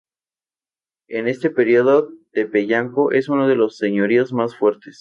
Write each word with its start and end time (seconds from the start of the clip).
En 1.09 1.27
este 1.27 1.51
periodo 1.51 2.09
Tepeyanco 2.31 3.11
es 3.11 3.29
uno 3.29 3.47
de 3.47 3.55
los 3.55 3.77
señoríos 3.77 4.33
más 4.33 4.55
fuertes. 4.57 4.89